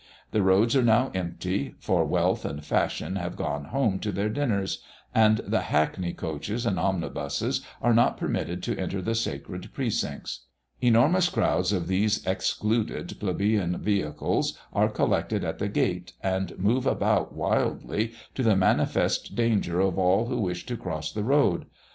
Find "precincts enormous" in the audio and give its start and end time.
9.73-11.29